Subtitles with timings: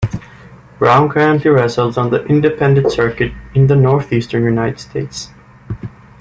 [0.79, 5.29] Brown currently wrestles on the Independent circuit in the Northeastern United States.